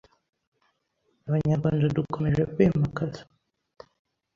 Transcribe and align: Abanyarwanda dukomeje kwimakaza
Abanyarwanda 1.27 1.85
dukomeje 1.95 2.41
kwimakaza 2.53 3.21